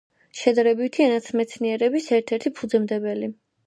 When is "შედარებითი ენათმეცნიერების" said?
0.39-2.11